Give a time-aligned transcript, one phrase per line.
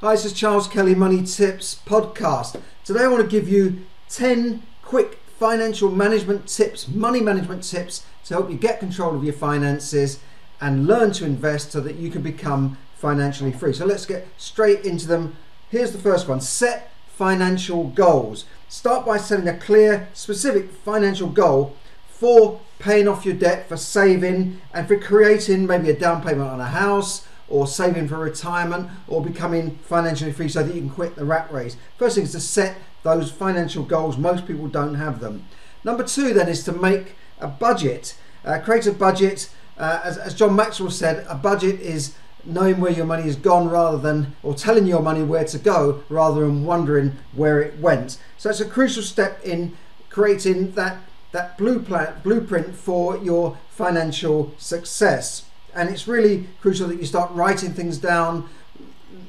[0.00, 2.60] Hi, this is Charles Kelly Money Tips podcast.
[2.84, 8.34] Today I want to give you 10 quick financial management tips, money management tips to
[8.34, 10.20] help you get control of your finances
[10.60, 13.72] and learn to invest so that you can become financially free.
[13.72, 15.36] So let's get straight into them.
[15.68, 18.44] Here's the first one set financial goals.
[18.68, 21.74] Start by setting a clear, specific financial goal
[22.08, 26.60] for paying off your debt, for saving, and for creating maybe a down payment on
[26.60, 31.16] a house or saving for retirement or becoming financially free so that you can quit
[31.16, 31.76] the rat race.
[31.96, 34.18] First thing is to set those financial goals.
[34.18, 35.46] Most people don't have them.
[35.84, 38.18] Number two, then, is to make a budget.
[38.44, 39.50] Uh, create a budget.
[39.76, 42.14] Uh, as, as John Maxwell said, a budget is
[42.44, 46.02] knowing where your money has gone rather than, or telling your money where to go
[46.08, 48.18] rather than wondering where it went.
[48.36, 49.76] So it's a crucial step in
[50.10, 50.98] creating that,
[51.32, 55.47] that blueprint for your financial success
[55.78, 58.48] and it's really crucial that you start writing things down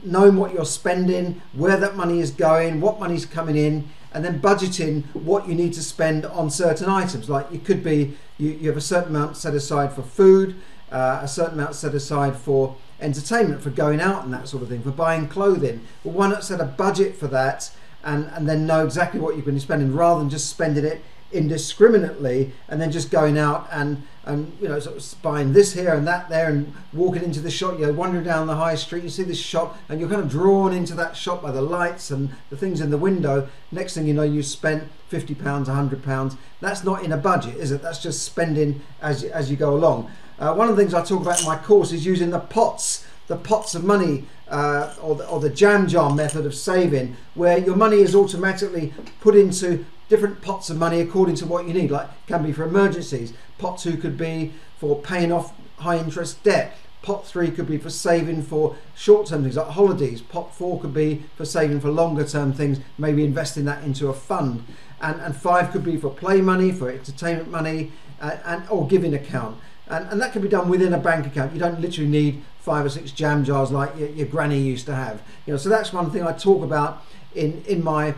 [0.03, 4.41] knowing what you're spending where that money is going what money's coming in and then
[4.41, 7.30] budgeting what you need to spend on certain items.
[7.30, 10.55] Like you could be you, you have a certain amount set aside for food
[10.92, 14.70] uh, a certain amount set aside for entertainment for going out and that sort of
[14.70, 15.81] thing for buying clothing.
[16.03, 17.72] But why not set a budget for that
[18.03, 21.02] and and then know exactly what you're going to spending rather than just spending it
[21.31, 25.94] indiscriminately and then just going out and and you know sort of buying this here
[25.94, 27.80] and that there and walking into the shop.
[27.80, 30.30] You know wandering down the high street you see this shop and you're kind of
[30.30, 33.49] drawn into that shop by the lights and the things in the window.
[33.71, 36.36] Next thing you know you spent 50 pounds 100 pounds.
[36.61, 37.81] That's not in a budget is it?
[37.81, 40.11] That's just spending as as you go along.
[40.38, 43.05] Uh, one of the things i talk about in my course is using the pots
[43.27, 47.58] the pots of money uh, or, the, or the jam jar method of saving, where
[47.58, 51.92] your money is automatically put into different pots of money according to what you need.
[51.92, 53.33] Like can be for emergencies.
[53.58, 56.75] Pot two could be for paying off high interest debt.
[57.02, 60.22] Pot three could be for saving for short term things like holidays.
[60.22, 64.14] Pot four could be for saving for longer term things, maybe investing that into a
[64.14, 64.66] fund.
[65.02, 69.14] And, and five could be for play money, for entertainment money, uh, and or giving
[69.14, 69.58] account.
[69.89, 71.54] And, and that can be done within a bank account.
[71.54, 74.95] You don't literally need five or six jam jars like your, your granny used to
[74.95, 75.22] have.
[75.45, 78.16] You know, so that's one thing I talk about in in my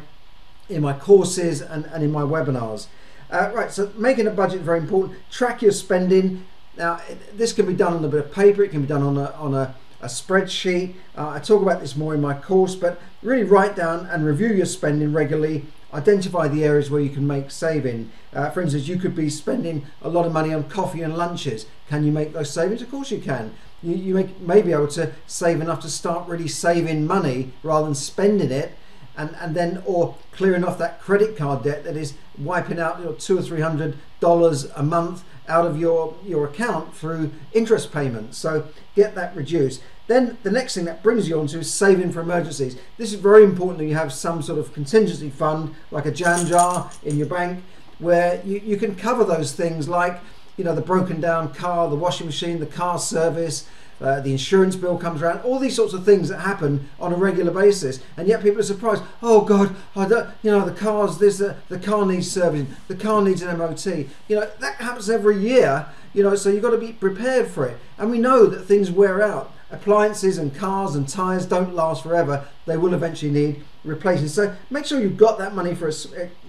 [0.69, 2.87] in my courses and, and in my webinars.
[3.29, 5.17] Uh, right, so making a budget very important.
[5.29, 6.45] Track your spending.
[6.77, 6.99] Now,
[7.33, 8.63] this can be done on a bit of paper.
[8.63, 10.95] It can be done on a, on a, a spreadsheet.
[11.17, 14.49] Uh, I talk about this more in my course, but really write down and review
[14.49, 15.65] your spending regularly.
[15.93, 18.11] Identify the areas where you can make saving.
[18.33, 21.65] Uh, for instance, you could be spending a lot of money on coffee and lunches.
[21.89, 22.81] Can you make those savings?
[22.81, 23.53] Of course you can.
[23.83, 27.95] You, you may be able to save enough to start really saving money rather than
[27.95, 28.73] spending it
[29.17, 33.13] and, and then or clearing off that credit card debt that is wiping out your
[33.13, 38.37] two or three hundred dollars a month out of your your account through interest payments
[38.37, 39.81] so get that reduced
[40.11, 43.19] then the next thing that brings you on to is saving for emergencies this is
[43.19, 47.17] very important that you have some sort of contingency fund like a jam jar in
[47.17, 47.63] your bank
[47.99, 50.19] where you, you can cover those things like
[50.57, 53.67] you know the broken down car the washing machine the car service
[54.01, 57.15] uh, the insurance bill comes around, all these sorts of things that happen on a
[57.15, 59.03] regular basis, and yet people are surprised.
[59.21, 62.95] Oh God, I don't, you know, the cars, there's a, the car needs servicing, the
[62.95, 63.85] car needs an MOT.
[63.85, 64.07] You
[64.37, 65.85] know, that happens every year.
[66.13, 67.77] You know, so you've got to be prepared for it.
[67.97, 69.53] And we know that things wear out.
[69.71, 72.45] Appliances and cars and tyres don't last forever.
[72.65, 74.27] They will eventually need replacing.
[74.27, 75.89] So make sure you've got that money for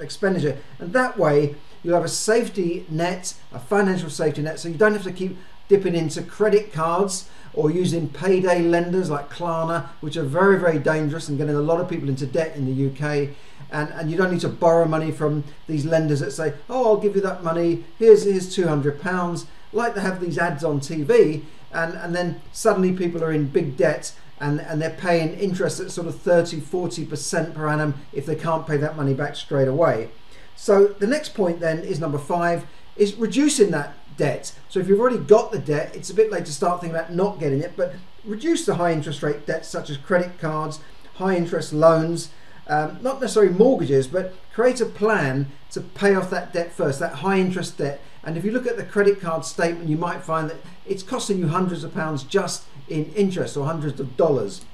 [0.00, 4.76] expenditure, and that way you'll have a safety net, a financial safety net, so you
[4.76, 5.36] don't have to keep
[5.68, 11.28] dipping into credit cards or using payday lenders like Klarna, which are very, very dangerous
[11.28, 13.30] and getting a lot of people into debt in the UK.
[13.70, 16.96] And, and you don't need to borrow money from these lenders that say, oh, I'll
[16.96, 19.46] give you that money, here's, here's £200.
[19.72, 23.76] Like to have these ads on TV, and, and then suddenly people are in big
[23.76, 28.34] debt and, and they're paying interest at sort of 30, 40% per annum if they
[28.34, 30.10] can't pay that money back straight away.
[30.56, 32.66] So the next point then is number five
[32.96, 34.52] is reducing that debt.
[34.68, 37.12] So if you've already got the debt, it's a bit late to start thinking about
[37.12, 37.94] not getting it, but
[38.24, 40.80] reduce the high interest rate debts such as credit cards,
[41.14, 42.30] high interest loans,
[42.68, 47.16] um, not necessarily mortgages, but create a plan to pay off that debt first, that
[47.16, 48.00] high interest debt.
[48.24, 51.38] And if you look at the credit card statement, you might find that it's costing
[51.38, 54.64] you hundreds of pounds just in interest or hundreds of dollars.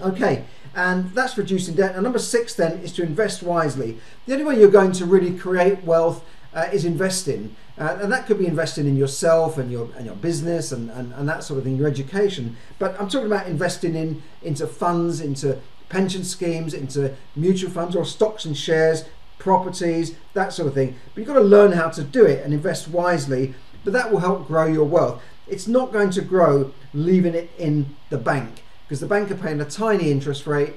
[0.00, 0.44] Okay,
[0.74, 1.94] and that's reducing debt.
[1.94, 3.98] And number six then is to invest wisely.
[4.26, 6.24] The only way you're going to really create wealth
[6.54, 7.56] uh, is investing.
[7.76, 11.12] Uh, and that could be investing in yourself and your and your business and, and,
[11.14, 12.56] and that sort of thing, your education.
[12.78, 18.04] But I'm talking about investing in into funds, into pension schemes, into mutual funds or
[18.04, 19.04] stocks and shares,
[19.38, 20.96] properties, that sort of thing.
[21.14, 23.54] But you've got to learn how to do it and invest wisely.
[23.84, 25.22] But that will help grow your wealth.
[25.46, 28.62] It's not going to grow leaving it in the bank.
[28.88, 30.72] because the bank are paying a tiny interest rate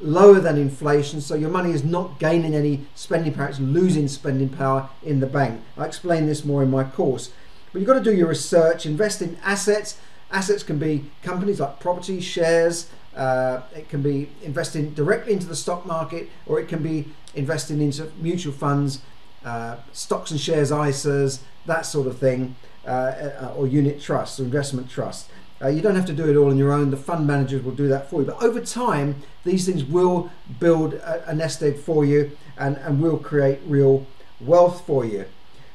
[0.00, 4.48] lower than inflation, so your money is not gaining any spending power, it's losing spending
[4.48, 5.60] power in the bank.
[5.76, 7.32] I explain this more in my course.
[7.72, 9.98] But you've got to do your research, invest in assets.
[10.30, 15.56] Assets can be companies like property, shares, uh, it can be investing directly into the
[15.56, 19.00] stock market, or it can be investing into mutual funds,
[19.44, 22.54] uh, stocks and shares, ISAs, that sort of thing,
[22.86, 25.28] uh, uh or unit trusts or investment trusts.
[25.62, 26.90] Uh, you don't have to do it all on your own.
[26.90, 28.26] The fund managers will do that for you.
[28.26, 30.30] But over time, these things will
[30.60, 34.06] build a, a nest egg for you and, and will create real
[34.40, 35.24] wealth for you.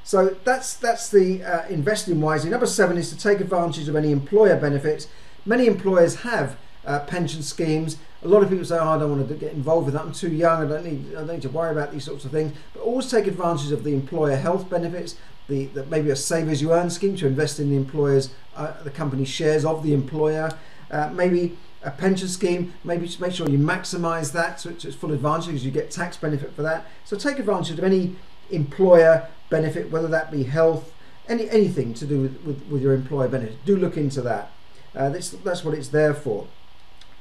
[0.03, 2.49] So that's that's the uh, investing wisely.
[2.49, 5.07] Number seven is to take advantage of any employer benefits.
[5.45, 7.97] Many employers have uh, pension schemes.
[8.23, 10.03] A lot of people say, oh, I don't want to get involved with that.
[10.03, 10.63] I'm too young.
[10.63, 11.15] I don't need.
[11.15, 12.53] I don't need to worry about these sorts of things.
[12.73, 15.15] But always take advantage of the employer health benefits.
[15.47, 18.81] The, the maybe a save as you earn scheme to invest in the employer's uh,
[18.83, 20.51] the company shares of the employer.
[20.89, 22.73] Uh, maybe a pension scheme.
[22.83, 25.89] Maybe just make sure you maximise that to, to its full advantage because you get
[25.91, 26.85] tax benefit for that.
[27.05, 28.15] So take advantage of any
[28.49, 30.93] employer benefit, whether that be health,
[31.27, 33.65] any anything to do with, with, with your employer benefit.
[33.65, 34.51] Do look into that.
[34.95, 36.47] Uh, that's, that's what it's there for.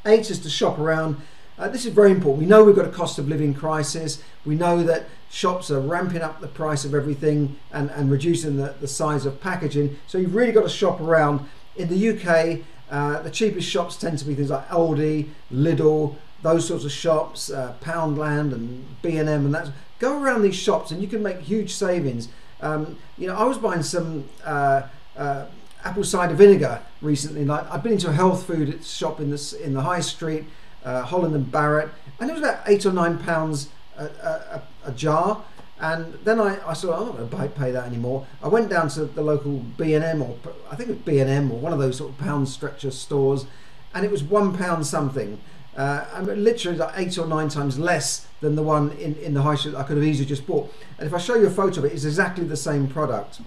[0.05, 1.21] Is to shop around.
[1.59, 2.41] Uh, this is very important.
[2.41, 4.23] We know we've got a cost of living crisis.
[4.47, 8.75] We know that shops are ramping up the price of everything and, and reducing the,
[8.81, 9.99] the size of packaging.
[10.07, 11.47] So you've really got to shop around.
[11.77, 16.67] In the UK, uh, the cheapest shops tend to be things like Aldi, Lidl, those
[16.67, 19.69] sorts of shops, uh, Poundland and B&M and that.
[19.99, 22.29] Go around these shops and you can make huge savings.
[22.63, 24.83] Um, you know, I was buying some uh,
[25.15, 25.45] uh
[25.85, 27.45] apple cider vinegar recently.
[27.45, 30.45] Like I've been into a health food shop in the in the high street,
[30.85, 34.93] uh, Holland and Barrett, and it was about eight or nine pounds a, a, a
[34.93, 35.43] jar.
[35.81, 38.27] And then I, I oh, I'm not going to pay that anymore.
[38.43, 40.37] I went down to the local B and M or
[40.71, 42.91] I think it was B and M or one of those sort of pound stretcher
[42.91, 43.47] stores,
[43.95, 45.41] and it was one pound something.
[45.77, 49.35] Uh, I mean, literally like eight or nine times less than the one in, in
[49.35, 50.73] the high street I could have easily just bought.
[50.99, 53.41] And if I show you a photo of it, it's exactly the same product.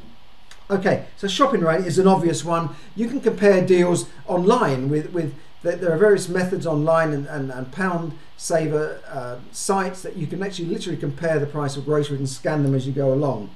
[0.69, 2.69] Okay, so shopping rate is an obvious one.
[2.95, 7.71] You can compare deals online with, with there are various methods online and, and, and
[7.71, 12.29] pound saver uh, sites that you can actually literally compare the price of groceries and
[12.29, 13.49] scan them as you go along.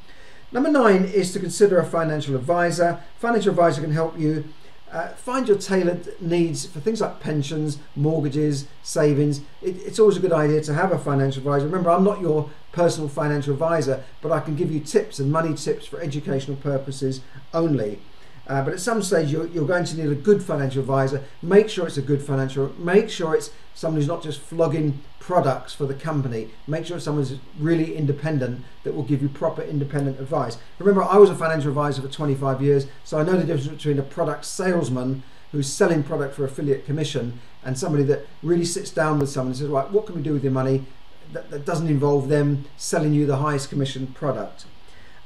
[0.51, 3.01] Number nine is to consider a financial advisor.
[3.19, 4.45] Financial advisor can help you
[4.91, 9.39] uh, find your tailored needs for things like pensions, mortgages, savings.
[9.61, 11.65] It, it's always a good idea to have a financial advisor.
[11.65, 15.53] Remember, I'm not your personal financial advisor, but I can give you tips and money
[15.53, 17.21] tips for educational purposes
[17.53, 17.99] only.
[18.47, 21.23] Uh, but at some stage, you're, you're, going to need a good financial advisor.
[21.41, 22.73] Make sure it's a good financial.
[22.77, 26.49] Make sure it's someone who's not just flogging products for the company.
[26.65, 30.57] Make sure it's someone who's really independent that will give you proper independent advice.
[30.79, 33.99] Remember, I was a financial advisor for 25 years, so I know the difference between
[33.99, 39.19] a product salesman who's selling product for affiliate commission and somebody that really sits down
[39.19, 40.85] with someone and says, right, what can we do with your money
[41.33, 44.65] that, that doesn't involve them selling you the highest commission product.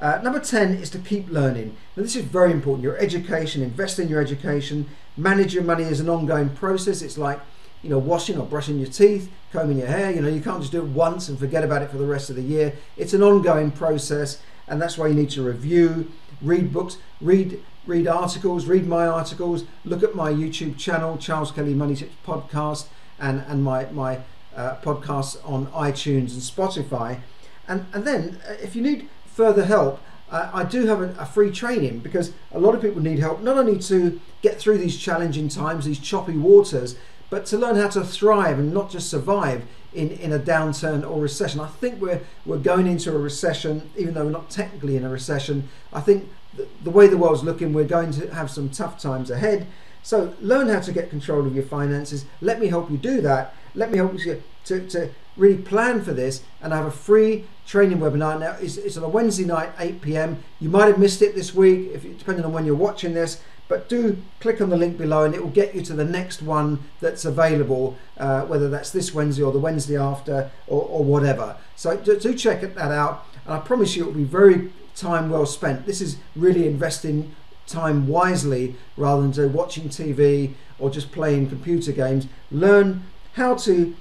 [0.02, 1.78] Uh, number 10 is to keep learning.
[1.96, 2.84] Now, this is very important.
[2.84, 7.04] Your education, invest in your education, manage your money is an ongoing process.
[7.04, 7.40] It's like,
[7.84, 10.12] you know, washing or brushing your teeth, combing your hair.
[10.12, 12.32] You know, you can't just do it once and forget about it for the rest
[12.32, 12.74] of the year.
[12.98, 16.12] It's an ongoing process, and that's why you need to review,
[16.42, 21.74] read books, read read articles, read my articles, look at my YouTube channel, Charles Kelly
[21.74, 22.88] Money Tips Podcast,
[23.20, 24.20] and, and my, my
[24.56, 27.22] uh, podcasts on iTunes and Spotify.
[27.68, 31.26] And, and then, uh, if you need further help, uh, I do have a, a,
[31.26, 34.98] free training because a lot of people need help not only to get through these
[34.98, 36.96] challenging times, these choppy waters,
[37.30, 41.20] but to learn how to thrive and not just survive in, in a downturn or
[41.20, 41.60] recession.
[41.60, 45.10] I think we're, we're going into a recession, even though we're not technically in a
[45.10, 45.68] recession.
[45.92, 49.30] I think the, the way the world's looking, we're going to have some tough times
[49.30, 49.68] ahead.
[50.04, 52.26] So learn how to get control of your finances.
[52.42, 53.54] Let me help you do that.
[53.76, 57.46] Let me help you to, to really plan for this and I have a free
[57.66, 58.40] training webinar.
[58.40, 60.44] Now it's, it's on a Wednesday night, 8 p.m.
[60.60, 63.42] You might have missed it this week, if depending on when you're watching this.
[63.68, 66.42] But do click on the link below and it will get you to the next
[66.42, 71.56] one that's available, uh, whether that's this Wednesday or the Wednesday after or, or whatever.
[71.78, 73.26] So do, do check that out.
[73.46, 75.86] And I promise you it will be very time well spent.
[75.86, 77.34] This is really investing
[77.68, 82.28] time wisely rather than watching TV or just playing computer games.
[82.52, 83.04] Learn
[83.34, 83.96] how to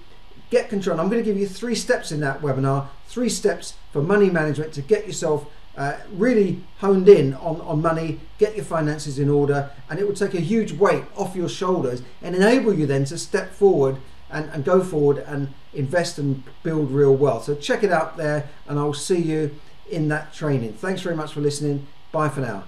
[0.51, 1.01] get control.
[1.01, 4.73] I'm going to give you three steps in that webinar, three steps for money management
[4.75, 9.71] to get yourself uh, really honed in on, on money, get your finances in order,
[9.89, 13.17] and it will take a huge weight off your shoulders and enable you then to
[13.17, 13.97] step forward
[14.31, 17.45] and, and go forward and invest and build real wealth.
[17.45, 19.55] So check it out there, and I'll see you
[19.91, 20.75] in that training.
[20.75, 21.87] Thanks very much for listening.
[22.13, 22.65] Bye for now.